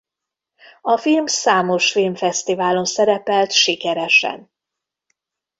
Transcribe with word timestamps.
A 0.81 0.97
film 0.97 1.25
számos 1.25 1.91
filmfesztiválon 1.91 2.85
szerepelt 2.85 3.51
sikeresen. 3.51 4.51